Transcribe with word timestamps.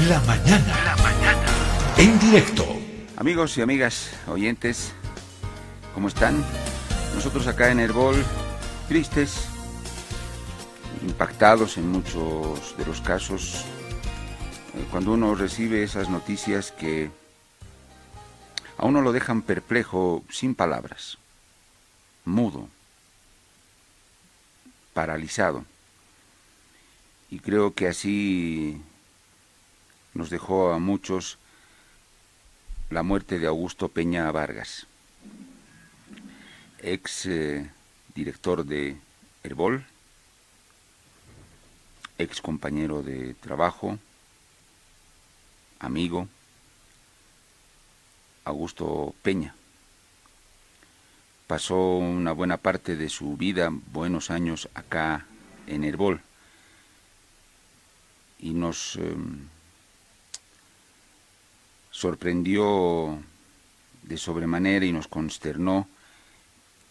La 0.00 0.20
mañana. 0.22 0.84
La 0.84 0.96
mañana. 0.96 1.46
En 1.96 2.18
directo. 2.18 2.66
Amigos 3.16 3.56
y 3.56 3.62
amigas 3.62 4.10
oyentes, 4.26 4.92
¿cómo 5.94 6.08
están? 6.08 6.44
Nosotros 7.14 7.46
acá 7.46 7.70
en 7.70 7.78
Herbol, 7.78 8.16
tristes, 8.88 9.46
impactados 11.00 11.76
en 11.76 11.88
muchos 11.88 12.76
de 12.76 12.84
los 12.84 13.00
casos, 13.02 13.64
eh, 14.74 14.84
cuando 14.90 15.12
uno 15.12 15.36
recibe 15.36 15.84
esas 15.84 16.10
noticias 16.10 16.72
que 16.72 17.12
a 18.76 18.86
uno 18.86 19.00
lo 19.00 19.12
dejan 19.12 19.42
perplejo, 19.42 20.24
sin 20.28 20.56
palabras, 20.56 21.18
mudo, 22.24 22.68
paralizado. 24.92 25.64
Y 27.30 27.38
creo 27.38 27.74
que 27.74 27.86
así 27.86 28.82
nos 30.14 30.30
dejó 30.30 30.72
a 30.72 30.78
muchos 30.78 31.38
la 32.90 33.02
muerte 33.02 33.38
de 33.38 33.48
Augusto 33.48 33.88
Peña 33.88 34.30
Vargas, 34.30 34.86
ex 36.78 37.26
eh, 37.26 37.68
director 38.14 38.64
de 38.64 38.96
Herbol, 39.42 39.84
ex 42.18 42.40
compañero 42.40 43.02
de 43.02 43.34
trabajo, 43.34 43.98
amigo, 45.80 46.28
Augusto 48.44 49.14
Peña. 49.22 49.54
Pasó 51.48 51.96
una 51.96 52.32
buena 52.32 52.58
parte 52.58 52.96
de 52.96 53.08
su 53.08 53.36
vida, 53.36 53.70
buenos 53.92 54.30
años 54.30 54.68
acá 54.74 55.26
en 55.66 55.82
Herbol, 55.84 56.20
y 58.38 58.54
nos... 58.54 58.96
Em, 58.96 59.53
sorprendió 61.94 63.22
de 64.02 64.16
sobremanera 64.16 64.84
y 64.84 64.90
nos 64.90 65.06
consternó 65.06 65.86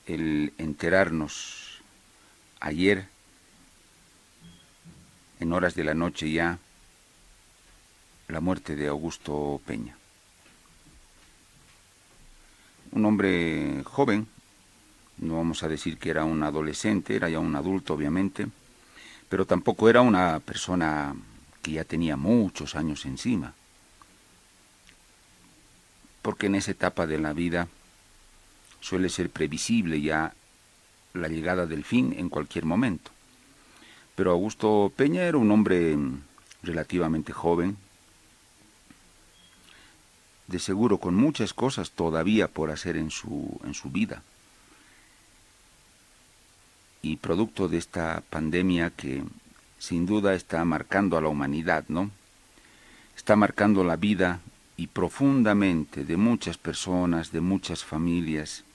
el 0.05 0.53
enterarnos 0.57 1.81
ayer, 2.61 3.09
en 5.41 5.51
horas 5.51 5.75
de 5.75 5.83
la 5.83 5.93
noche 5.93 6.31
ya, 6.31 6.57
la 8.29 8.39
muerte 8.39 8.77
de 8.77 8.87
Augusto 8.87 9.59
Peña. 9.65 9.97
Un 12.93 13.05
hombre 13.05 13.83
joven, 13.83 14.25
no 15.17 15.35
vamos 15.35 15.63
a 15.63 15.67
decir 15.67 15.97
que 15.97 16.11
era 16.11 16.23
un 16.23 16.43
adolescente, 16.43 17.13
era 17.13 17.29
ya 17.29 17.39
un 17.39 17.57
adulto 17.57 17.93
obviamente, 17.93 18.47
pero 19.27 19.45
tampoco 19.45 19.89
era 19.89 19.99
una 19.99 20.39
persona 20.39 21.13
que 21.61 21.73
ya 21.73 21.83
tenía 21.83 22.15
muchos 22.15 22.75
años 22.75 23.05
encima 23.05 23.53
porque 26.23 26.47
en 26.47 26.55
esa 26.55 26.71
etapa 26.71 27.05
de 27.05 27.19
la 27.19 27.33
vida 27.33 27.67
suele 28.79 29.09
ser 29.09 29.29
previsible 29.29 30.01
ya 30.01 30.33
la 31.13 31.27
llegada 31.27 31.67
del 31.67 31.83
fin 31.83 32.15
en 32.17 32.29
cualquier 32.29 32.65
momento. 32.65 33.11
Pero 34.15 34.31
Augusto 34.31 34.91
Peña 34.95 35.23
era 35.23 35.37
un 35.37 35.51
hombre 35.51 35.95
relativamente 36.63 37.33
joven, 37.33 37.77
de 40.47 40.59
seguro 40.59 40.97
con 40.97 41.15
muchas 41.15 41.53
cosas 41.53 41.91
todavía 41.91 42.47
por 42.47 42.71
hacer 42.71 42.97
en 42.97 43.11
su, 43.11 43.59
en 43.65 43.73
su 43.73 43.89
vida. 43.89 44.23
Y 47.01 47.17
producto 47.17 47.67
de 47.67 47.77
esta 47.77 48.23
pandemia 48.29 48.91
que 48.91 49.23
sin 49.77 50.05
duda 50.05 50.35
está 50.35 50.63
marcando 50.63 51.17
a 51.17 51.21
la 51.21 51.27
humanidad, 51.27 51.83
¿no? 51.89 52.11
Está 53.17 53.35
marcando 53.35 53.83
la 53.83 53.97
vida 53.97 54.39
y 54.83 54.87
profundamente 54.87 56.03
de 56.03 56.17
muchas 56.17 56.57
personas, 56.57 57.31
de 57.31 57.39
muchas 57.39 57.85
familias. 57.85 58.65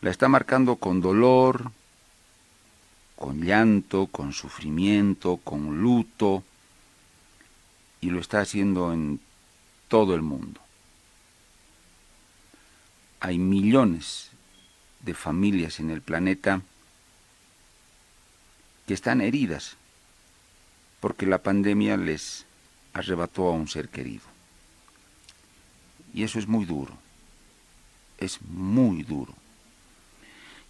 La 0.00 0.10
está 0.10 0.26
marcando 0.26 0.76
con 0.76 1.02
dolor, 1.02 1.70
con 3.14 3.42
llanto, 3.42 4.06
con 4.06 4.32
sufrimiento, 4.32 5.36
con 5.36 5.82
luto, 5.82 6.44
y 8.00 8.08
lo 8.08 8.20
está 8.20 8.40
haciendo 8.40 8.90
en 8.94 9.20
todo 9.88 10.14
el 10.14 10.22
mundo. 10.22 10.62
Hay 13.20 13.36
millones 13.36 14.30
de 15.00 15.12
familias 15.12 15.78
en 15.78 15.90
el 15.90 16.00
planeta 16.00 16.62
que 18.86 18.94
están 18.94 19.20
heridas 19.20 19.76
porque 21.00 21.26
la 21.26 21.42
pandemia 21.42 21.98
les 21.98 22.46
arrebató 22.94 23.48
a 23.48 23.52
un 23.52 23.68
ser 23.68 23.90
querido. 23.90 24.31
Y 26.14 26.24
eso 26.24 26.38
es 26.38 26.46
muy 26.46 26.64
duro, 26.64 26.94
es 28.18 28.40
muy 28.42 29.02
duro. 29.02 29.34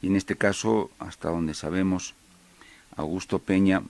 Y 0.01 0.09
en 0.09 0.17
este 0.17 0.37
caso, 0.37 0.91
hasta 0.99 1.31
donde 1.31 1.55
sabemos, 1.55 2.15
Augusto 2.97 3.39
Peña 3.39 3.83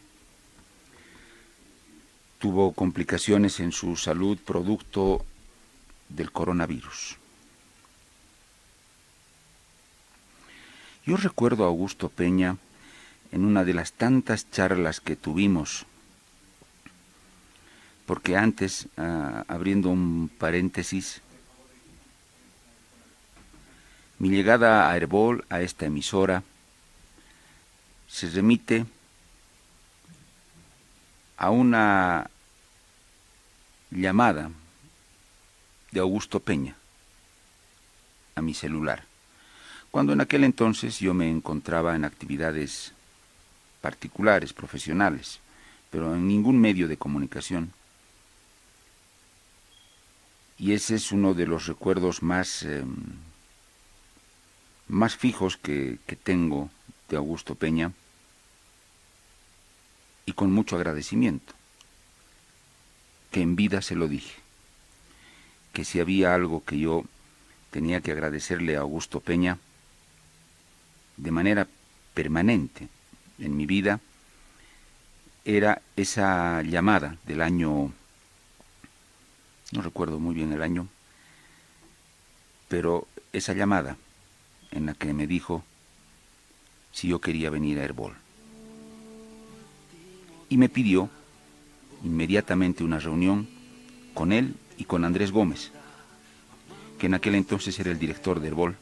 tuvo 2.39 2.73
complicaciones 2.73 3.61
en 3.61 3.73
su 3.73 3.97
salud 3.97 4.39
producto 4.39 5.25
del 6.09 6.33
coronavirus. 6.33 7.17
Yo 11.05 11.17
recuerdo 11.17 11.65
a 11.65 11.69
Augusto 11.69 12.09
Peña 12.09 12.57
en 13.33 13.45
una 13.45 13.65
de 13.65 13.75
las 13.75 13.93
tantas 13.93 14.51
charlas 14.51 15.01
que 15.01 15.17
tuvimos, 15.17 15.87
porque 18.07 18.37
antes, 18.37 18.89
ah, 18.97 19.45
abriendo 19.49 19.89
un 19.89 20.31
paréntesis, 20.39 21.23
mi 24.23 24.31
llegada 24.31 24.89
a 24.89 24.97
Herbol, 24.97 25.45
a 25.49 25.63
esta 25.63 25.87
emisora, 25.87 26.45
se 28.07 28.31
remite 28.31 28.87
a 31.37 31.51
una 31.51 32.31
llamada 33.91 34.49
de 35.91 35.99
Augusto 35.99 36.39
Peña 36.39 36.77
a 38.37 38.43
mi 38.43 38.55
celular, 38.55 39.03
cuando 39.91 40.13
en 40.13 40.21
aquel 40.21 40.45
entonces 40.45 41.01
yo 41.01 41.15
me 41.15 41.29
encontraba 41.29 41.97
en 41.97 42.05
actividades 42.05 42.93
particulares, 43.81 44.53
profesionales, 44.53 45.41
pero 45.91 46.15
en 46.15 46.29
ningún 46.29 46.61
medio 46.61 46.87
de 46.87 46.97
comunicación. 46.97 47.73
Y 50.59 50.75
ese 50.75 50.95
es 50.95 51.11
uno 51.11 51.35
de 51.35 51.49
los 51.49 51.67
recuerdos 51.67 52.23
más... 52.23 52.63
Em, 52.63 53.32
más 54.93 55.17
fijos 55.17 55.57
que, 55.57 55.99
tengo 56.23 56.69
de 57.09 57.17
Augusto 57.17 57.55
Peña 57.55 57.93
y 60.27 60.33
con 60.35 60.53
mucho 60.53 60.77
agradecimiento, 60.77 61.55
que 63.31 63.41
en 63.41 63.57
vida 63.57 63.81
se 63.81 63.97
lo 63.97 64.07
dije, 64.07 64.35
que 65.73 65.87
si 65.87 65.99
había 65.99 66.35
algo 66.35 66.63
que 66.63 66.79
yo 66.79 67.05
tenía 67.71 68.03
que 68.03 68.13
agradecerle 68.13 68.77
a 68.77 68.81
Augusto 68.81 69.21
Peña 69.21 69.59
de 71.17 71.31
manera 71.31 71.67
permanente 72.13 72.89
en 73.39 73.57
mi 73.57 73.65
vida, 73.65 73.99
era 75.47 75.81
esa 75.97 76.61
llamada 76.63 77.17
del 77.25 77.41
año, 77.41 77.93
no 79.73 79.83
recuerdo 79.83 80.19
muy 80.19 80.35
bien 80.35 80.53
el 80.53 80.61
año, 80.61 80.87
pero 82.69 83.09
esa 83.33 83.55
llamada 83.55 83.97
en 84.73 84.87
la 84.87 84.95
que 84.95 85.13
me 85.13 85.27
dijo 85.27 85.63
si 86.93 87.09
yo 87.09 87.21
quería 87.21 87.51
venir 87.51 87.79
a 87.79 87.85
Herbol. 87.85 88.15
Y 90.49 90.57
me 90.57 90.69
pidió 90.69 91.09
inmediatamente 92.05 92.85
una 92.85 92.99
reunión 92.99 93.49
con 94.15 94.33
él 94.33 94.55
y 94.77 94.85
con 94.85 95.05
Andrés 95.05 95.33
Gómez, 95.33 95.71
que 96.99 97.07
en 97.07 97.15
aquel 97.15 97.35
entonces 97.35 97.79
era 97.79 97.91
el 97.91 97.99
director 97.99 98.41
de 98.41 98.49
Herbol. 98.49 98.77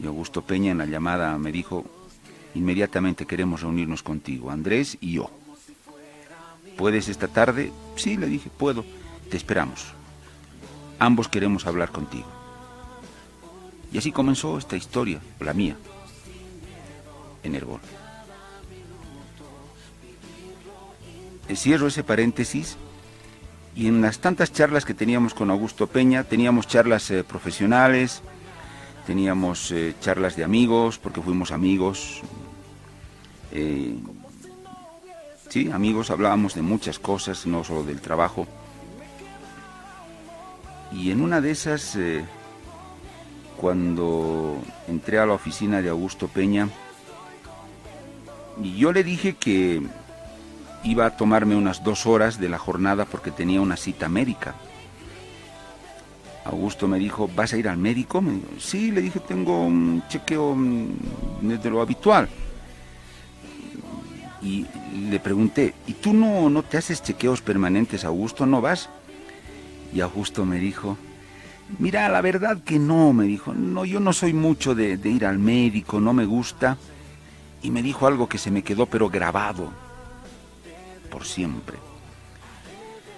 Y 0.00 0.06
Augusto 0.06 0.42
Peña 0.42 0.72
en 0.72 0.78
la 0.78 0.86
llamada 0.86 1.36
me 1.38 1.50
dijo, 1.50 1.84
inmediatamente 2.54 3.26
queremos 3.26 3.62
reunirnos 3.62 4.02
contigo, 4.02 4.50
Andrés 4.50 4.98
y 5.00 5.12
yo. 5.12 5.30
¿Puedes 6.76 7.08
esta 7.08 7.28
tarde? 7.28 7.72
Sí, 7.96 8.16
le 8.16 8.26
dije, 8.26 8.50
puedo. 8.50 8.84
Te 9.30 9.36
esperamos. 9.36 9.86
Ambos 10.98 11.26
queremos 11.26 11.66
hablar 11.66 11.90
contigo. 11.90 12.35
Y 13.92 13.98
así 13.98 14.12
comenzó 14.12 14.58
esta 14.58 14.76
historia, 14.76 15.20
la 15.40 15.54
mía, 15.54 15.76
en 17.42 17.54
Herbol. 17.54 17.80
Cierro 21.54 21.86
ese 21.86 22.02
paréntesis 22.02 22.76
y 23.76 23.86
en 23.86 24.02
las 24.02 24.18
tantas 24.18 24.52
charlas 24.52 24.84
que 24.84 24.94
teníamos 24.94 25.32
con 25.32 25.50
Augusto 25.50 25.86
Peña, 25.86 26.24
teníamos 26.24 26.66
charlas 26.66 27.10
eh, 27.10 27.22
profesionales, 27.22 28.22
teníamos 29.06 29.70
eh, 29.70 29.94
charlas 30.00 30.34
de 30.34 30.44
amigos, 30.44 30.98
porque 30.98 31.22
fuimos 31.22 31.52
amigos, 31.52 32.22
eh, 33.52 33.94
Sí, 35.48 35.70
amigos, 35.70 36.10
hablábamos 36.10 36.54
de 36.54 36.62
muchas 36.62 36.98
cosas, 36.98 37.46
no 37.46 37.62
solo 37.62 37.84
del 37.84 38.00
trabajo. 38.00 38.46
Y 40.92 41.12
en 41.12 41.20
una 41.20 41.40
de 41.40 41.52
esas, 41.52 41.96
cuando 43.60 44.58
entré 44.88 45.18
a 45.18 45.26
la 45.26 45.32
oficina 45.34 45.82
de 45.82 45.88
Augusto 45.88 46.28
Peña, 46.28 46.68
y 48.62 48.76
yo 48.76 48.92
le 48.92 49.04
dije 49.04 49.34
que 49.34 49.82
iba 50.84 51.06
a 51.06 51.16
tomarme 51.16 51.56
unas 51.56 51.82
dos 51.82 52.06
horas 52.06 52.40
de 52.40 52.48
la 52.48 52.58
jornada 52.58 53.04
porque 53.04 53.30
tenía 53.30 53.60
una 53.60 53.76
cita 53.76 54.08
médica. 54.08 54.54
Augusto 56.44 56.86
me 56.86 56.98
dijo, 56.98 57.28
¿vas 57.34 57.52
a 57.52 57.56
ir 57.56 57.68
al 57.68 57.76
médico? 57.76 58.22
sí, 58.58 58.92
le 58.92 59.02
dije, 59.02 59.18
tengo 59.20 59.66
un 59.66 60.04
chequeo 60.08 60.54
mm, 60.54 61.48
de 61.60 61.70
lo 61.70 61.80
habitual. 61.80 62.28
Y 64.42 64.64
le 65.10 65.18
pregunté, 65.18 65.74
¿y 65.88 65.94
tú 65.94 66.12
no, 66.14 66.48
no 66.48 66.62
te 66.62 66.76
haces 66.76 67.02
chequeos 67.02 67.40
permanentes, 67.40 68.04
Augusto? 68.04 68.46
¿No 68.46 68.60
vas? 68.60 68.88
Y 69.92 70.00
Augusto 70.00 70.44
me 70.44 70.58
dijo, 70.58 70.96
mira, 71.78 72.08
la 72.08 72.20
verdad 72.20 72.62
que 72.62 72.78
no, 72.78 73.12
me 73.12 73.24
dijo, 73.24 73.54
no, 73.54 73.84
yo 73.84 74.00
no 74.00 74.12
soy 74.12 74.32
mucho 74.32 74.74
de, 74.74 74.96
de 74.96 75.08
ir 75.08 75.26
al 75.26 75.38
médico, 75.38 76.00
no 76.00 76.12
me 76.12 76.24
gusta. 76.24 76.76
Y 77.62 77.70
me 77.70 77.82
dijo 77.82 78.06
algo 78.06 78.28
que 78.28 78.38
se 78.38 78.50
me 78.50 78.62
quedó 78.62 78.86
pero 78.86 79.08
grabado 79.08 79.70
por 81.10 81.24
siempre. 81.24 81.78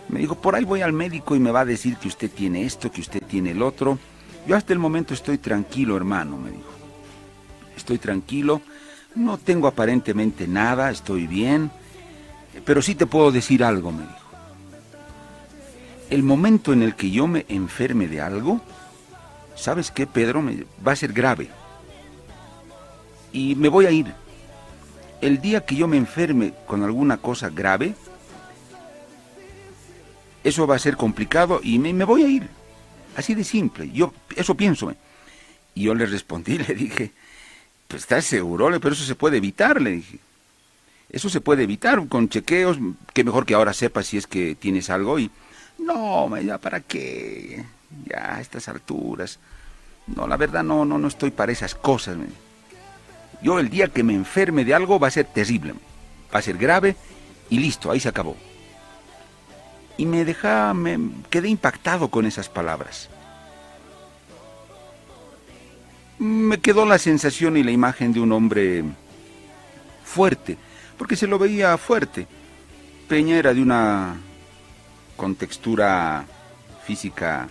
Me 0.08 0.20
dijo, 0.20 0.36
por 0.36 0.54
ahí 0.54 0.64
voy 0.64 0.80
al 0.80 0.92
médico 0.92 1.36
y 1.36 1.40
me 1.40 1.50
va 1.50 1.60
a 1.60 1.64
decir 1.64 1.96
que 1.96 2.08
usted 2.08 2.30
tiene 2.30 2.64
esto, 2.64 2.90
que 2.90 3.00
usted 3.00 3.22
tiene 3.22 3.50
el 3.50 3.62
otro. 3.62 3.98
Yo 4.46 4.56
hasta 4.56 4.72
el 4.72 4.78
momento 4.78 5.12
estoy 5.12 5.38
tranquilo, 5.38 5.96
hermano, 5.96 6.38
me 6.38 6.50
dijo. 6.50 6.70
Estoy 7.76 7.98
tranquilo, 7.98 8.62
no 9.14 9.36
tengo 9.36 9.68
aparentemente 9.68 10.48
nada, 10.48 10.90
estoy 10.90 11.26
bien, 11.26 11.70
pero 12.64 12.80
sí 12.80 12.94
te 12.94 13.06
puedo 13.06 13.30
decir 13.30 13.62
algo, 13.62 13.92
me 13.92 14.02
dijo. 14.02 14.27
El 16.10 16.22
momento 16.22 16.72
en 16.72 16.82
el 16.82 16.94
que 16.94 17.10
yo 17.10 17.26
me 17.26 17.44
enferme 17.48 18.08
de 18.08 18.20
algo, 18.20 18.60
¿sabes 19.56 19.90
qué, 19.90 20.06
Pedro? 20.06 20.40
Me, 20.40 20.64
va 20.86 20.92
a 20.92 20.96
ser 20.96 21.12
grave. 21.12 21.48
Y 23.32 23.54
me 23.56 23.68
voy 23.68 23.86
a 23.86 23.90
ir. 23.90 24.06
El 25.20 25.40
día 25.40 25.66
que 25.66 25.76
yo 25.76 25.86
me 25.86 25.96
enferme 25.96 26.54
con 26.66 26.82
alguna 26.82 27.18
cosa 27.18 27.50
grave, 27.50 27.94
eso 30.44 30.66
va 30.66 30.76
a 30.76 30.78
ser 30.78 30.96
complicado 30.96 31.60
y 31.62 31.78
me, 31.78 32.04
voy 32.04 32.22
a 32.22 32.28
ir. 32.28 32.48
Así 33.16 33.34
de 33.34 33.44
simple. 33.44 33.90
Yo, 33.92 34.14
eso 34.34 34.54
pienso. 34.54 34.94
Y 35.74 35.82
yo 35.82 35.94
le 35.94 36.06
respondí, 36.06 36.56
le 36.68 36.74
dije, 36.74 37.12
pues 37.86 38.02
estás 38.02 38.24
seguro, 38.24 38.70
pero 38.80 38.94
eso 38.94 39.04
se 39.04 39.14
puede 39.14 39.36
evitar, 39.36 39.82
le 39.82 39.90
dije. 39.90 40.18
Eso 41.10 41.28
se 41.28 41.40
puede 41.40 41.64
evitar 41.64 42.06
con 42.08 42.28
chequeos, 42.28 42.78
que 43.12 43.24
mejor 43.24 43.44
que 43.44 43.54
ahora 43.54 43.72
sepas 43.72 44.06
si 44.06 44.16
es 44.16 44.26
que 44.26 44.54
tienes 44.54 44.88
algo 44.88 45.18
y... 45.18 45.30
No, 45.78 46.36
ya 46.40 46.58
para 46.58 46.80
qué, 46.80 47.64
ya 48.06 48.36
a 48.36 48.40
estas 48.40 48.68
alturas. 48.68 49.38
No, 50.06 50.26
la 50.26 50.36
verdad 50.36 50.62
no, 50.62 50.84
no, 50.84 50.98
no 50.98 51.08
estoy 51.08 51.30
para 51.30 51.52
esas 51.52 51.74
cosas. 51.74 52.16
Yo 53.42 53.58
el 53.58 53.68
día 53.68 53.88
que 53.88 54.02
me 54.02 54.14
enferme 54.14 54.64
de 54.64 54.74
algo 54.74 54.98
va 54.98 55.08
a 55.08 55.12
ser 55.12 55.26
terrible, 55.26 55.74
va 56.34 56.38
a 56.38 56.42
ser 56.42 56.58
grave 56.58 56.96
y 57.50 57.58
listo, 57.58 57.90
ahí 57.90 58.00
se 58.00 58.08
acabó 58.08 58.36
y 59.98 60.06
me 60.06 60.24
deja, 60.24 60.72
me 60.72 60.96
quedé 61.28 61.48
impactado 61.48 62.08
con 62.08 62.24
esas 62.24 62.48
palabras. 62.48 63.10
Me 66.18 66.58
quedó 66.60 66.86
la 66.86 66.98
sensación 66.98 67.56
y 67.56 67.64
la 67.64 67.72
imagen 67.72 68.12
de 68.12 68.20
un 68.20 68.32
hombre 68.32 68.84
fuerte, 70.04 70.56
porque 70.96 71.16
se 71.16 71.26
lo 71.26 71.38
veía 71.38 71.76
fuerte. 71.76 72.26
Peña 73.08 73.36
era 73.36 73.52
de 73.52 73.60
una 73.60 74.16
contextura 75.18 76.24
física 76.86 77.48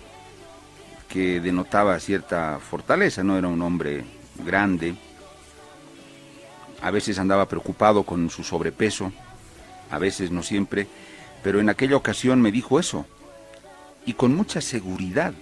que 1.08 1.40
denotaba 1.40 2.00
cierta 2.00 2.60
fortaleza, 2.60 3.24
no 3.24 3.38
era 3.38 3.48
un 3.48 3.62
hombre 3.62 4.04
grande. 4.44 4.96
A 6.82 6.90
veces 6.90 7.20
andaba 7.20 7.48
preocupado 7.48 8.04
con 8.04 8.30
su 8.30 8.44
sobrepeso, 8.44 9.12
a 9.92 10.00
veces 10.00 10.32
no 10.32 10.42
siempre, 10.42 10.88
pero 11.44 11.60
en 11.60 11.70
aquella 11.70 11.98
ocasión 11.98 12.42
me 12.42 12.52
dijo 12.52 12.80
eso, 12.80 13.06
y 14.06 14.14
con 14.14 14.34
mucha 14.34 14.62
seguridad. 14.62 15.34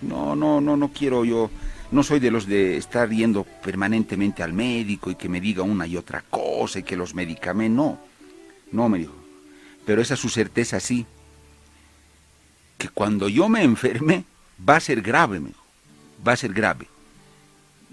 No, 0.00 0.34
no, 0.34 0.60
no, 0.60 0.76
no 0.76 0.88
quiero 0.88 1.24
yo, 1.24 1.50
no 1.90 2.02
soy 2.02 2.18
de 2.18 2.30
los 2.30 2.46
de 2.46 2.76
estar 2.76 3.10
yendo 3.10 3.44
permanentemente 3.44 4.42
al 4.42 4.52
médico 4.52 5.10
y 5.10 5.14
que 5.14 5.28
me 5.28 5.40
diga 5.40 5.62
una 5.62 5.86
y 5.86 5.96
otra 5.96 6.24
cosa 6.28 6.78
y 6.78 6.82
que 6.82 6.96
los 6.96 7.14
medicamentos, 7.14 7.76
no, 7.76 7.98
no 8.72 8.88
me 8.88 8.98
dijo. 8.98 9.23
Pero 9.86 10.00
esa 10.00 10.16
su 10.16 10.28
certeza 10.28 10.80
sí, 10.80 11.06
que 12.78 12.88
cuando 12.88 13.28
yo 13.28 13.48
me 13.48 13.62
enferme 13.62 14.24
va 14.66 14.76
a 14.76 14.80
ser 14.80 15.02
grave, 15.02 15.40
me 15.40 15.50
va 16.26 16.32
a 16.32 16.36
ser 16.36 16.52
grave. 16.52 16.88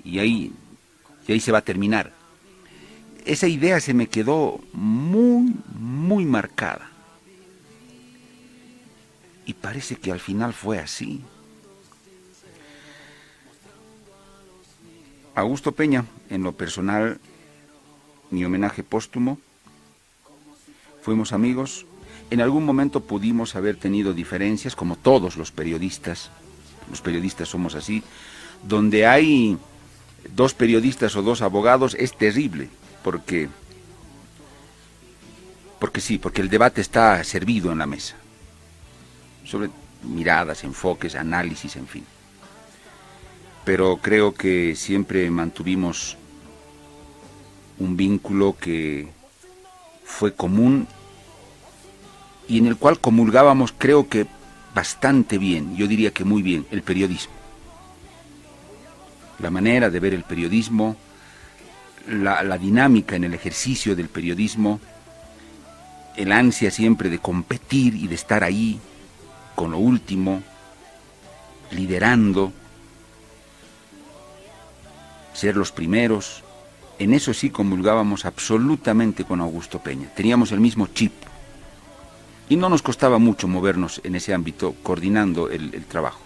Y 0.04 0.20
ahí, 0.20 0.52
y 1.28 1.32
ahí 1.32 1.40
se 1.40 1.52
va 1.52 1.60
a 1.60 1.64
terminar 1.64 2.12
esa 3.26 3.48
idea 3.48 3.80
se 3.80 3.94
me 3.94 4.08
quedó 4.08 4.60
muy, 4.74 5.54
muy 5.78 6.26
marcada. 6.26 6.90
Y 9.46 9.54
parece 9.54 9.96
que 9.96 10.12
al 10.12 10.20
final 10.20 10.54
fue 10.54 10.80
así. 10.80 11.22
Augusto 15.36 15.72
Peña, 15.72 16.06
en 16.30 16.44
lo 16.44 16.54
personal, 16.54 17.20
mi 18.30 18.44
homenaje 18.46 18.84
póstumo, 18.84 19.40
fuimos 21.02 21.34
amigos, 21.34 21.86
en 22.30 22.42
algún 22.42 22.66
momento 22.66 23.02
pudimos 23.02 23.56
haber 23.56 23.76
tenido 23.76 24.14
diferencias, 24.14 24.76
como 24.76 24.96
todos 24.96 25.36
los 25.36 25.52
periodistas, 25.52 26.30
los 26.90 27.02
periodistas 27.02 27.50
somos 27.50 27.76
así, 27.76 28.04
donde 28.64 29.06
hay 29.06 29.58
dos 30.36 30.54
periodistas 30.54 31.16
o 31.16 31.22
dos 31.22 31.42
abogados 31.42 31.96
es 32.00 32.16
terrible, 32.16 32.70
porque, 33.04 33.50
porque 35.80 36.00
sí, 36.00 36.18
porque 36.18 36.42
el 36.42 36.50
debate 36.50 36.82
está 36.82 37.22
servido 37.24 37.72
en 37.72 37.80
la 37.80 37.86
mesa, 37.86 38.16
sobre 39.44 39.70
miradas, 40.04 40.64
enfoques, 40.64 41.16
análisis, 41.16 41.76
en 41.76 41.88
fin. 41.88 42.06
Pero 43.66 43.98
creo 43.98 44.34
que 44.34 44.76
siempre 44.76 45.30
mantuvimos 45.30 46.18
un 47.78 47.98
vínculo 47.98 48.56
que 48.60 49.10
fue 50.12 50.34
común 50.34 50.88
y 52.48 52.58
en 52.58 52.68
el 52.68 52.76
cual 52.78 53.00
comulgábamos, 53.00 53.74
creo 53.76 54.10
que 54.10 54.28
bastante 54.76 55.38
bien, 55.38 55.76
yo 55.76 55.88
diría 55.88 56.12
que 56.12 56.26
muy 56.26 56.42
bien, 56.42 56.68
el 56.70 56.84
periodismo. 56.84 57.34
La 59.40 59.50
manera 59.50 59.90
de 59.90 60.00
ver 60.00 60.14
el 60.14 60.24
periodismo, 60.24 60.98
la, 62.08 62.58
dinámica 62.58 63.16
en 63.16 63.24
el 63.24 63.34
ejercicio 63.34 63.96
del 63.96 64.10
periodismo, 64.10 64.80
el 66.18 66.32
ansia 66.32 66.72
siempre 66.72 67.10
de 67.10 67.20
competir 67.20 67.96
y 67.96 68.08
de 68.08 68.16
estar 68.16 68.44
ahí 68.44 68.80
con 69.56 69.72
lo 69.72 69.78
último, 69.78 70.44
liderando, 71.72 72.52
ser 75.34 75.56
los 75.56 75.72
primeros, 75.72 76.44
en 77.04 77.14
eso 77.14 77.34
sí 77.34 77.50
comulgábamos 77.50 78.26
absolutamente 78.26 79.24
con 79.24 79.42
Augusto 79.42 79.80
Peña. 79.80 80.10
Teníamos 80.16 80.52
el 80.52 80.60
mismo 80.60 80.88
chip. 80.88 81.14
Y 82.48 82.58
no 82.58 82.70
nos 82.70 82.82
costaba 82.82 83.18
mucho 83.18 83.48
movernos 83.48 84.02
en 84.04 84.16
ese 84.16 84.34
ámbito, 84.34 84.76
coordinando 84.84 85.50
el 85.50 85.86
trabajo. 85.86 86.22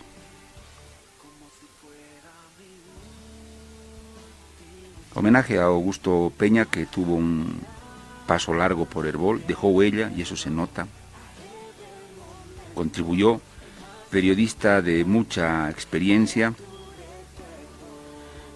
Homenaje 5.14 5.60
a 5.60 5.64
Augusto 5.64 6.34
Peña, 6.38 6.66
que 6.66 6.86
tuvo 6.88 7.16
un 7.16 7.62
paso 8.28 8.54
largo 8.54 8.84
por 8.86 9.08
Herbol, 9.08 9.42
dejó 9.48 9.70
huella 9.70 10.12
y 10.14 10.24
eso 10.24 10.36
se 10.36 10.50
nota. 10.50 10.88
Contribuyó, 12.74 13.40
periodista 14.10 14.82
de 14.82 15.06
mucha 15.06 15.70
experiencia, 15.70 16.54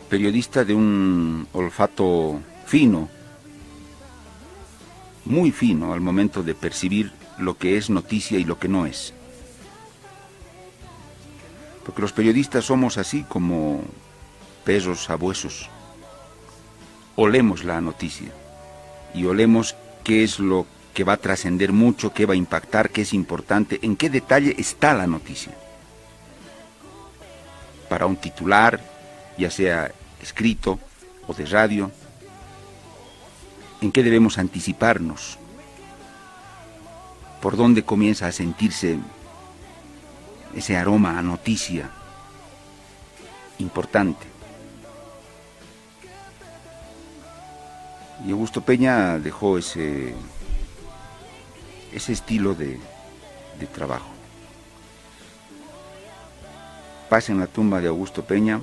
periodista 0.10 0.66
de 0.66 0.74
un 0.74 1.48
olfato 1.54 2.40
fino, 2.66 3.10
muy 5.26 5.52
fino 5.52 5.94
al 5.94 6.02
momento 6.02 6.44
de 6.44 6.56
percibir 6.56 7.12
lo 7.38 7.58
que 7.58 7.78
es 7.78 7.90
noticia 7.90 8.40
y 8.40 8.44
lo 8.44 8.60
que 8.60 8.68
no 8.68 8.86
es. 8.86 9.14
Porque 11.86 12.02
los 12.02 12.12
periodistas 12.12 12.66
somos 12.66 12.98
así 12.98 13.24
como 13.24 13.82
pesos 14.66 15.04
sabuesos 15.06 15.70
olemos 17.22 17.66
la 17.66 17.82
noticia 17.82 18.32
y 19.14 19.26
olemos 19.26 19.76
qué 20.06 20.24
es 20.24 20.40
lo 20.40 20.66
que 20.94 21.04
va 21.04 21.14
a 21.14 21.18
trascender 21.18 21.74
mucho, 21.74 22.14
qué 22.14 22.26
va 22.26 22.34
a 22.34 22.38
impactar, 22.38 22.92
qué 22.92 23.02
es 23.02 23.14
importante, 23.14 23.80
en 23.82 23.96
qué 23.96 24.10
detalle 24.10 24.56
está 24.58 24.94
la 24.94 25.06
noticia. 25.06 25.54
Para 27.90 28.06
un 28.06 28.16
titular, 28.16 28.80
ya 29.38 29.52
sea 29.52 29.92
escrito 30.22 30.80
o 31.28 31.34
de 31.34 31.46
radio, 31.46 31.92
en 33.82 33.92
qué 33.92 34.04
debemos 34.04 34.38
anticiparnos, 34.38 35.38
por 37.42 37.56
dónde 37.56 37.84
comienza 37.84 38.28
a 38.28 38.32
sentirse 38.32 39.00
ese 40.56 40.78
aroma 40.78 41.18
a 41.18 41.22
noticia 41.22 41.90
importante. 43.60 44.26
Y 48.26 48.32
Augusto 48.32 48.62
Peña 48.62 49.18
dejó 49.20 49.58
ese, 49.58 50.14
ese 51.94 52.14
estilo 52.14 52.54
de, 52.54 52.80
trabajo. 53.74 54.10
Paz 57.10 57.30
en 57.30 57.40
la 57.40 57.48
tumba 57.48 57.80
de 57.82 57.88
Augusto 57.88 58.24
Peña 58.24 58.62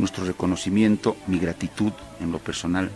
nuestro 0.00 0.24
reconocimiento, 0.24 1.16
mi 1.26 1.38
gratitud 1.38 1.92
en 2.20 2.32
lo 2.32 2.38
personal, 2.38 2.90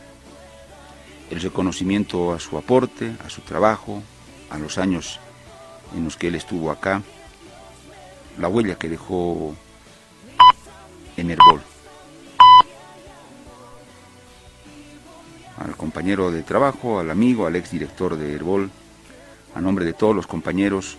el 1.31 1.41
reconocimiento 1.41 2.33
a 2.33 2.41
su 2.41 2.57
aporte, 2.59 3.15
a 3.25 3.31
su 3.31 3.43
trabajo, 3.43 4.03
a 4.51 4.59
los 4.59 4.79
años 4.79 5.21
en 5.95 6.05
los 6.05 6.17
que 6.17 6.29
él 6.29 6.35
estuvo 6.35 6.71
acá, 6.71 7.03
la 8.39 8.49
huella 8.49 8.77
que 8.77 8.89
dejó 8.89 9.55
en 11.17 11.31
Herbol. 11.31 11.63
Al 15.59 15.77
compañero 15.77 16.31
de 16.31 16.43
trabajo, 16.43 16.99
al 16.99 17.11
amigo, 17.11 17.47
al 17.47 17.57
exdirector 17.57 18.17
de 18.17 18.33
Herbol, 18.33 18.71
a 19.55 19.61
nombre 19.61 19.85
de 19.85 19.93
todos 19.93 20.17
los 20.17 20.27
compañeros 20.27 20.97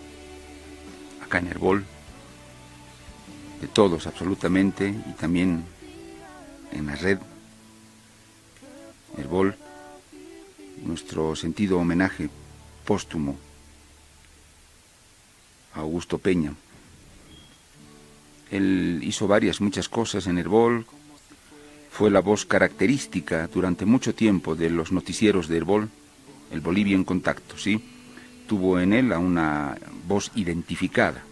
acá 1.24 1.40
en 1.40 1.48
Herbol, 1.48 1.84
de 3.60 3.68
todos 3.68 4.08
absolutamente, 4.08 4.90
y 4.90 5.14
también 5.14 5.66
en 6.72 6.86
la 6.88 6.96
red, 6.96 7.20
Herbol, 9.18 9.56
nuestro 10.84 11.36
sentido 11.36 11.80
homenaje 11.80 12.30
póstumo 12.86 13.38
a 15.74 15.80
Augusto 15.80 16.18
Peña. 16.18 16.54
Él 18.52 19.00
hizo 19.04 19.28
varias, 19.28 19.62
muchas 19.62 19.90
cosas 19.90 20.28
en 20.28 20.38
Herbol, 20.38 20.86
fue 21.92 22.12
la 22.12 22.20
voz 22.20 22.46
característica 22.46 23.48
durante 23.48 23.86
mucho 23.86 24.14
tiempo 24.14 24.56
de 24.56 24.70
los 24.70 24.92
noticieros 24.92 25.48
de 25.48 25.58
Herbol, 25.58 25.90
el 26.52 26.62
Bolivia 26.62 26.96
en 26.96 27.06
contacto, 27.06 27.58
¿sí? 27.58 27.84
Tuvo 28.48 28.80
en 28.80 28.94
él 28.94 29.12
a 29.12 29.20
una 29.20 29.78
voz 30.08 30.32
identificada 30.36 31.24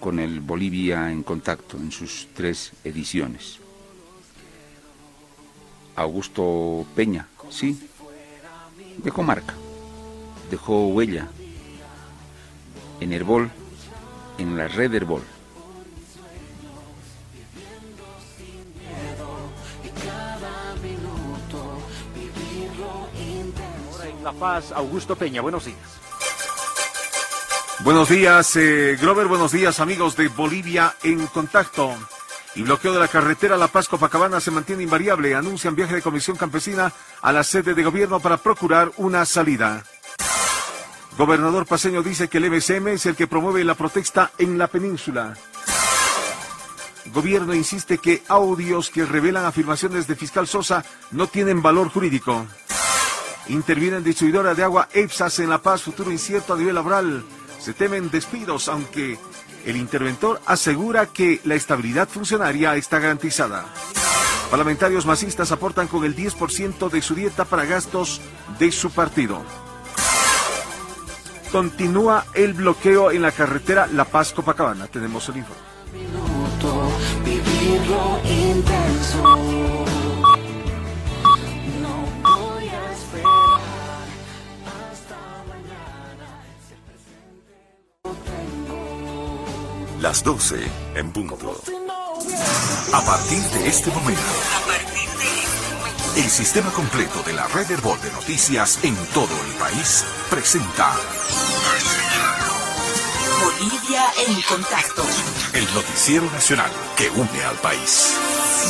con 0.00 0.18
el 0.18 0.40
Bolivia 0.40 1.10
en 1.10 1.22
contacto 1.22 1.76
en 1.76 1.90
sus 1.90 2.28
tres 2.34 2.72
ediciones. 2.84 3.58
Augusto 5.96 6.84
Peña, 6.94 7.26
sí, 7.48 7.88
dejó 8.98 9.22
marca, 9.22 9.54
dejó 10.50 10.88
huella 10.88 11.28
en 13.00 13.12
Herbol, 13.12 13.50
en 14.38 14.56
la 14.56 14.68
red 14.68 14.94
Herbol. 14.94 15.22
en 24.04 24.22
La 24.22 24.32
Paz, 24.32 24.72
Augusto 24.72 25.16
Peña, 25.16 25.40
buenos 25.40 25.64
días. 25.64 25.78
Buenos 27.80 28.08
días, 28.08 28.56
eh, 28.56 28.98
Grover, 29.00 29.26
buenos 29.26 29.52
días, 29.52 29.80
amigos 29.80 30.16
de 30.16 30.28
Bolivia 30.28 30.94
en 31.02 31.26
contacto. 31.26 31.94
Y 32.56 32.62
bloqueo 32.62 32.94
de 32.94 33.00
la 33.00 33.08
carretera 33.08 33.58
La 33.58 33.68
Paz 33.68 33.86
Copacabana 33.86 34.40
se 34.40 34.50
mantiene 34.50 34.82
invariable. 34.82 35.34
Anuncian 35.34 35.76
viaje 35.76 35.96
de 35.96 36.02
comisión 36.02 36.38
campesina 36.38 36.90
a 37.20 37.30
la 37.30 37.44
sede 37.44 37.74
de 37.74 37.84
gobierno 37.84 38.18
para 38.18 38.38
procurar 38.38 38.90
una 38.96 39.26
salida. 39.26 39.84
Gobernador 41.18 41.66
paseño 41.66 42.02
dice 42.02 42.28
que 42.28 42.38
el 42.38 42.50
MSM 42.50 42.88
es 42.88 43.04
el 43.04 43.14
que 43.14 43.26
promueve 43.26 43.62
la 43.62 43.74
protesta 43.74 44.32
en 44.38 44.56
la 44.56 44.68
península. 44.68 45.36
Gobierno 47.12 47.54
insiste 47.54 47.98
que 47.98 48.22
audios 48.26 48.88
que 48.88 49.04
revelan 49.04 49.44
afirmaciones 49.44 50.06
de 50.06 50.16
fiscal 50.16 50.46
Sosa 50.46 50.82
no 51.10 51.26
tienen 51.26 51.60
valor 51.60 51.90
jurídico. 51.90 52.46
Intervienen 53.48 54.02
distribuidora 54.02 54.54
de 54.54 54.64
agua 54.64 54.88
EPSAS 54.94 55.40
en 55.40 55.50
La 55.50 55.58
Paz, 55.58 55.82
futuro 55.82 56.10
incierto 56.10 56.54
a 56.54 56.56
nivel 56.56 56.74
laboral. 56.74 57.22
Se 57.60 57.74
temen 57.74 58.10
despidos, 58.10 58.68
aunque 58.68 59.18
el 59.66 59.76
interventor 59.76 60.40
asegura 60.46 61.06
que 61.06 61.40
la 61.44 61.56
estabilidad 61.56 62.08
funcionaria 62.08 62.76
está 62.76 63.00
garantizada. 63.00 63.66
Parlamentarios 64.50 65.04
masistas 65.04 65.50
aportan 65.50 65.88
con 65.88 66.04
el 66.04 66.14
10% 66.14 66.88
de 66.88 67.02
su 67.02 67.14
dieta 67.16 67.44
para 67.44 67.64
gastos 67.64 68.20
de 68.60 68.70
su 68.70 68.90
partido. 68.90 69.42
Continúa 71.50 72.24
el 72.34 72.52
bloqueo 72.52 73.10
en 73.10 73.22
la 73.22 73.32
carretera 73.32 73.88
La 73.88 74.04
Paz 74.04 74.32
Copacabana. 74.32 74.86
Tenemos 74.86 75.28
el 75.28 75.38
informe. 75.38 75.62
Las 90.06 90.22
12 90.22 90.54
en 90.94 91.10
punto. 91.10 91.60
A 92.92 93.04
partir 93.04 93.42
de 93.42 93.66
este 93.66 93.90
momento, 93.90 94.22
el 96.14 96.30
sistema 96.30 96.70
completo 96.70 97.24
de 97.24 97.32
la 97.32 97.48
red 97.48 97.68
Herbol 97.68 98.00
de 98.00 98.12
noticias 98.12 98.78
en 98.84 98.94
todo 99.06 99.34
el 99.44 99.52
país 99.54 100.04
presenta 100.30 100.92
Bolivia 103.42 104.04
en 104.28 104.40
contacto. 104.42 105.02
el 105.54 105.74
noticiero 105.74 106.30
nacional 106.30 106.70
que 106.96 107.10
une 107.10 107.42
al 107.42 107.56
país. 107.56 108.14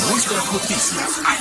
Nuestras 0.08 0.52
noticias 0.54 1.20
al. 1.22 1.36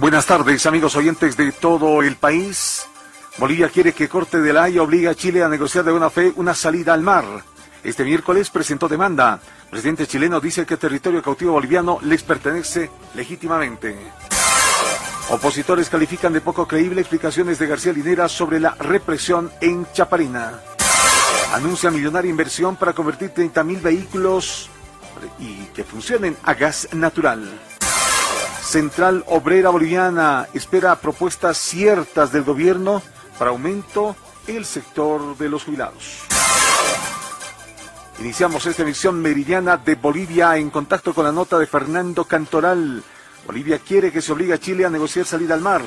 Buenas 0.00 0.26
tardes, 0.26 0.66
amigos 0.66 0.96
oyentes 0.96 1.36
de 1.36 1.52
todo 1.52 2.02
el 2.02 2.16
país. 2.16 2.89
Bolivia 3.40 3.70
quiere 3.70 3.94
que 3.94 4.06
Corte 4.06 4.38
de 4.38 4.52
la 4.52 4.64
Haya 4.64 4.82
obligue 4.82 5.08
a 5.08 5.14
Chile 5.14 5.42
a 5.42 5.48
negociar 5.48 5.82
de 5.82 5.92
buena 5.92 6.10
fe 6.10 6.30
una 6.36 6.54
salida 6.54 6.92
al 6.92 7.00
mar. 7.00 7.24
Este 7.82 8.04
miércoles 8.04 8.50
presentó 8.50 8.86
demanda. 8.86 9.40
Presidente 9.70 10.06
chileno 10.06 10.40
dice 10.40 10.66
que 10.66 10.76
territorio 10.76 11.22
cautivo 11.22 11.52
boliviano 11.52 11.98
les 12.02 12.22
pertenece 12.22 12.90
legítimamente. 13.14 13.96
Opositores 15.30 15.88
califican 15.88 16.34
de 16.34 16.42
poco 16.42 16.68
creíble 16.68 17.00
explicaciones 17.00 17.58
de 17.58 17.66
García 17.66 17.94
Linera 17.94 18.28
sobre 18.28 18.60
la 18.60 18.74
represión 18.74 19.50
en 19.62 19.86
Chaparina. 19.90 20.60
Anuncia 21.54 21.90
millonaria 21.90 22.30
inversión 22.30 22.76
para 22.76 22.92
convertir 22.92 23.32
30.000 23.32 23.80
vehículos 23.80 24.68
y 25.38 25.64
que 25.72 25.84
funcionen 25.84 26.36
a 26.42 26.52
gas 26.52 26.88
natural. 26.92 27.48
Central 28.60 29.24
Obrera 29.28 29.70
Boliviana 29.70 30.46
espera 30.52 30.94
propuestas 30.96 31.56
ciertas 31.56 32.32
del 32.32 32.42
gobierno 32.42 33.00
para 33.40 33.52
aumento 33.52 34.14
en 34.46 34.56
el 34.56 34.66
sector 34.66 35.34
de 35.38 35.48
los 35.48 35.64
jubilados. 35.64 36.24
Iniciamos 38.18 38.66
esta 38.66 38.82
emisión 38.82 39.18
meridiana 39.18 39.78
de 39.78 39.94
Bolivia 39.94 40.58
en 40.58 40.68
contacto 40.68 41.14
con 41.14 41.24
la 41.24 41.32
nota 41.32 41.58
de 41.58 41.66
Fernando 41.66 42.26
Cantoral. 42.26 43.02
Bolivia 43.46 43.78
quiere 43.78 44.12
que 44.12 44.20
se 44.20 44.32
obligue 44.32 44.52
a 44.52 44.58
Chile 44.58 44.84
a 44.84 44.90
negociar 44.90 45.24
salida 45.24 45.54
al 45.54 45.62
mar. 45.62 45.80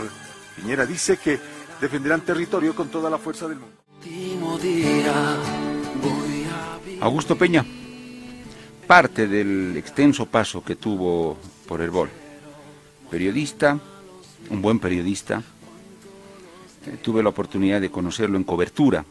Piñera 0.56 0.88
dice 0.88 1.18
que 1.18 1.40
defenderán 1.80 2.22
territorio 2.22 2.76
con 2.76 2.90
toda 2.90 3.08
la 3.08 3.20
fuerza 3.20 3.48
del 3.48 3.60
mundo. 3.60 3.78
Augusto 7.02 7.38
Peña, 7.38 7.64
parte 8.88 9.28
del 9.28 9.78
extenso 9.78 10.26
paso 10.26 10.64
que 10.64 10.76
tuvo 10.76 11.38
por 11.68 11.82
Herbol. 11.82 12.10
Periodista, 13.12 13.78
un 14.50 14.60
buen 14.60 14.80
periodista. 14.80 15.44
Tuve 17.02 17.24
la 17.24 17.30
oportunidad 17.30 17.82
de 17.82 17.92
conocerlo 17.92 18.38
en 18.38 18.44
cobertura, 18.44 19.06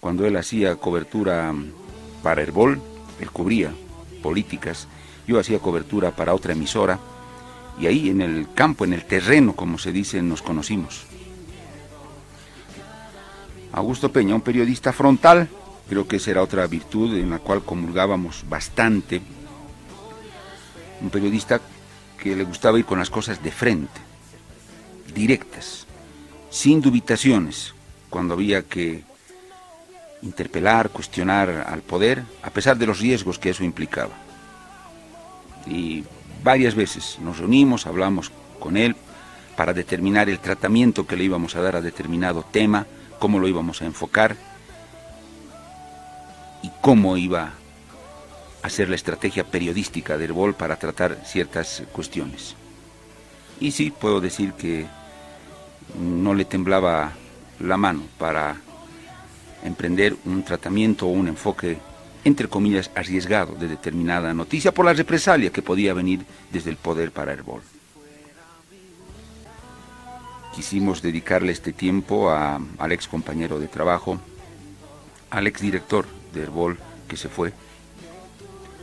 cuando 0.00 0.26
él 0.26 0.36
hacía 0.36 0.76
cobertura 0.76 1.54
para 2.22 2.42
Herbol, 2.42 2.80
él 3.20 3.30
cubría 3.30 3.72
políticas, 4.22 4.88
yo 5.26 5.38
hacía 5.38 5.58
cobertura 5.58 6.10
para 6.10 6.34
otra 6.34 6.52
emisora, 6.52 6.98
y 7.78 7.86
ahí 7.86 8.10
en 8.10 8.20
el 8.20 8.48
campo, 8.54 8.84
en 8.84 8.92
el 8.92 9.04
terreno, 9.04 9.54
como 9.54 9.78
se 9.78 9.92
dice, 9.92 10.22
nos 10.22 10.42
conocimos. 10.42 11.04
Augusto 13.72 14.10
Peña, 14.10 14.34
un 14.34 14.40
periodista 14.40 14.92
frontal, 14.92 15.48
creo 15.88 16.08
que 16.08 16.16
esa 16.16 16.32
era 16.32 16.42
otra 16.42 16.66
virtud 16.66 17.16
en 17.16 17.30
la 17.30 17.38
cual 17.38 17.62
comulgábamos 17.62 18.44
bastante. 18.48 19.20
Un 21.00 21.10
periodista 21.10 21.60
que 22.18 22.34
le 22.34 22.44
gustaba 22.44 22.78
ir 22.78 22.84
con 22.84 22.98
las 22.98 23.10
cosas 23.10 23.42
de 23.42 23.50
frente, 23.50 24.00
directas, 25.14 25.86
sin 26.50 26.80
dubitaciones, 26.80 27.74
cuando 28.10 28.34
había 28.34 28.62
que 28.62 29.04
interpelar, 30.22 30.90
cuestionar 30.90 31.48
al 31.48 31.80
poder, 31.82 32.24
a 32.42 32.50
pesar 32.50 32.76
de 32.76 32.86
los 32.86 33.00
riesgos 33.00 33.38
que 33.38 33.50
eso 33.50 33.64
implicaba. 33.64 34.12
Y 35.66 36.04
varias 36.42 36.74
veces 36.74 37.18
nos 37.20 37.38
reunimos, 37.38 37.86
hablamos 37.86 38.30
con 38.58 38.76
él 38.76 38.96
para 39.56 39.72
determinar 39.72 40.28
el 40.28 40.38
tratamiento 40.38 41.06
que 41.06 41.16
le 41.16 41.24
íbamos 41.24 41.56
a 41.56 41.62
dar 41.62 41.76
a 41.76 41.80
determinado 41.80 42.44
tema, 42.50 42.86
cómo 43.18 43.38
lo 43.38 43.48
íbamos 43.48 43.82
a 43.82 43.86
enfocar 43.86 44.36
y 46.62 46.70
cómo 46.80 47.16
iba 47.16 47.52
a 48.62 48.68
ser 48.68 48.88
la 48.88 48.96
estrategia 48.96 49.44
periodística 49.44 50.18
de 50.18 50.24
Herbol 50.24 50.54
para 50.54 50.76
tratar 50.76 51.18
ciertas 51.24 51.82
cuestiones. 51.92 52.54
Y 53.58 53.72
sí, 53.72 53.90
puedo 53.90 54.20
decir 54.20 54.52
que 54.54 54.86
no 55.98 56.34
le 56.34 56.44
temblaba 56.44 57.12
la 57.58 57.76
mano 57.76 58.02
para 58.18 58.56
emprender 59.64 60.16
un 60.24 60.42
tratamiento 60.42 61.06
o 61.06 61.10
un 61.10 61.28
enfoque, 61.28 61.78
entre 62.24 62.48
comillas, 62.48 62.90
arriesgado 62.94 63.54
de 63.54 63.68
determinada 63.68 64.32
noticia 64.34 64.72
por 64.72 64.84
la 64.86 64.92
represalia 64.92 65.50
que 65.50 65.62
podía 65.62 65.94
venir 65.94 66.24
desde 66.52 66.70
el 66.70 66.76
poder 66.76 67.12
para 67.12 67.32
Herbol. 67.32 67.62
Quisimos 70.54 71.00
dedicarle 71.00 71.52
este 71.52 71.72
tiempo 71.72 72.30
a, 72.30 72.60
al 72.78 72.92
ex 72.92 73.06
compañero 73.06 73.60
de 73.60 73.68
trabajo, 73.68 74.18
al 75.30 75.46
ex 75.46 75.60
director 75.60 76.06
de 76.34 76.42
Herbol 76.42 76.78
que 77.08 77.16
se 77.16 77.28
fue. 77.28 77.52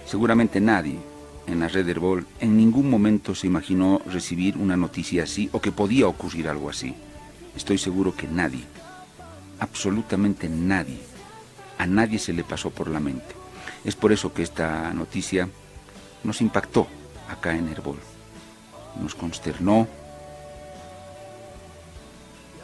Seguramente 0.05 0.61
nadie 0.61 0.99
en 1.47 1.59
la 1.59 1.67
red 1.67 1.87
Herbol 1.87 2.27
en 2.39 2.57
ningún 2.57 2.89
momento 2.89 3.33
se 3.33 3.47
imaginó 3.47 4.01
recibir 4.05 4.57
una 4.57 4.77
noticia 4.77 5.23
así 5.23 5.49
o 5.53 5.61
que 5.61 5.71
podía 5.71 6.07
ocurrir 6.07 6.47
algo 6.47 6.69
así. 6.69 6.93
Estoy 7.55 7.77
seguro 7.77 8.15
que 8.15 8.27
nadie 8.27 8.63
absolutamente 9.59 10.49
nadie, 10.49 10.99
a 11.77 11.85
nadie 11.85 12.19
se 12.19 12.33
le 12.33 12.43
pasó 12.43 12.69
por 12.69 12.89
la 12.89 12.99
mente. 12.99 13.35
Es 13.83 13.95
por 13.95 14.11
eso 14.11 14.33
que 14.33 14.43
esta 14.43 14.93
noticia 14.93 15.49
nos 16.23 16.41
impactó 16.41 16.87
acá 17.29 17.55
en 17.55 17.69
Herbol, 17.69 17.99
nos 19.01 19.15
consternó 19.15 19.87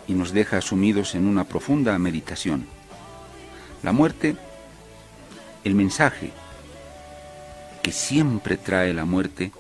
y 0.08 0.14
nos 0.14 0.34
deja 0.34 0.62
sumidos 0.62 1.16
en 1.16 1.28
una 1.28 1.46
profunda 1.46 1.98
meditación. 1.98 2.66
La 3.84 3.92
muerte, 3.92 4.36
el 5.64 5.76
mensaje 5.76 6.32
que 7.84 7.92
siempre 7.92 8.58
trae 8.58 8.94
la 8.94 9.06
muerte, 9.06 9.52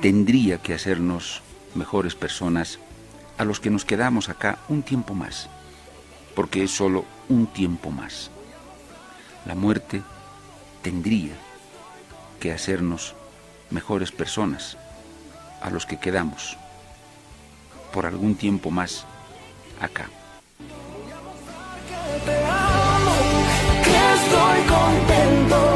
tendría 0.00 0.58
que 0.58 0.72
hacernos 0.72 1.42
mejores 1.74 2.14
personas 2.14 2.78
a 3.36 3.44
los 3.44 3.60
que 3.60 3.70
nos 3.70 3.84
quedamos 3.84 4.30
acá 4.30 4.58
un 4.68 4.82
tiempo 4.82 5.14
más 5.14 5.50
porque 6.34 6.64
es 6.64 6.70
solo 6.70 7.04
un 7.28 7.46
tiempo 7.46 7.90
más. 7.90 8.30
La 9.46 9.54
muerte 9.54 10.02
tendría 10.82 11.34
que 12.40 12.52
hacernos 12.52 13.14
mejores 13.70 14.12
personas 14.12 14.76
a 15.60 15.70
los 15.70 15.86
que 15.86 15.98
quedamos 15.98 16.56
por 17.92 18.06
algún 18.06 18.34
tiempo 18.34 18.70
más 18.70 19.04
acá. 19.80 20.08
estoy 24.14 25.71